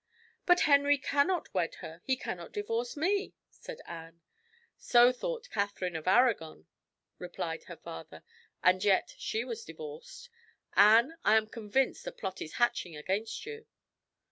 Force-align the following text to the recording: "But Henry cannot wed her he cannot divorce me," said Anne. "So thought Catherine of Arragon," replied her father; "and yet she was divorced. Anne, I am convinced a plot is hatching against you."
"But 0.47 0.61
Henry 0.61 0.97
cannot 0.97 1.53
wed 1.53 1.75
her 1.75 2.01
he 2.03 2.15
cannot 2.17 2.51
divorce 2.53 2.97
me," 2.97 3.35
said 3.51 3.81
Anne. 3.85 4.19
"So 4.79 5.11
thought 5.11 5.51
Catherine 5.51 5.95
of 5.95 6.07
Arragon," 6.07 6.65
replied 7.19 7.65
her 7.65 7.77
father; 7.77 8.23
"and 8.63 8.83
yet 8.83 9.13
she 9.19 9.43
was 9.45 9.63
divorced. 9.63 10.31
Anne, 10.75 11.17
I 11.23 11.35
am 11.37 11.45
convinced 11.45 12.07
a 12.07 12.11
plot 12.11 12.41
is 12.41 12.53
hatching 12.53 12.97
against 12.97 13.45
you." 13.45 13.67